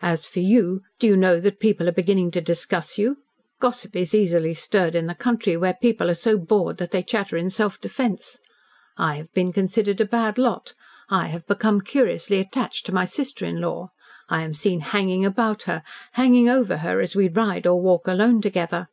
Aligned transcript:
As 0.00 0.28
for 0.28 0.38
you 0.38 0.82
do 1.00 1.08
you 1.08 1.16
know 1.16 1.40
that 1.40 1.58
people 1.58 1.88
are 1.88 1.92
beginning 1.92 2.30
to 2.30 2.40
discuss 2.40 2.98
you? 2.98 3.16
Gossip 3.58 3.96
is 3.96 4.14
easily 4.14 4.54
stirred 4.54 4.94
in 4.94 5.08
the 5.08 5.12
country, 5.16 5.56
where 5.56 5.74
people 5.74 6.08
are 6.08 6.14
so 6.14 6.38
bored 6.38 6.78
that 6.78 6.92
they 6.92 7.02
chatter 7.02 7.36
in 7.36 7.50
self 7.50 7.80
defence. 7.80 8.38
I 8.96 9.16
have 9.16 9.32
been 9.32 9.50
considered 9.52 10.00
a 10.00 10.04
bad 10.04 10.38
lot. 10.38 10.72
I 11.10 11.26
have 11.26 11.48
become 11.48 11.80
curiously 11.80 12.38
attached 12.38 12.86
to 12.86 12.94
my 12.94 13.06
sister 13.06 13.44
in 13.44 13.60
law. 13.60 13.90
I 14.28 14.42
am 14.42 14.54
seen 14.54 14.78
hanging 14.78 15.24
about 15.24 15.64
her, 15.64 15.82
hanging 16.12 16.48
over 16.48 16.76
her 16.76 17.00
as 17.00 17.16
we 17.16 17.26
ride 17.26 17.66
or 17.66 17.80
walk 17.82 18.06
alone 18.06 18.40
together. 18.40 18.86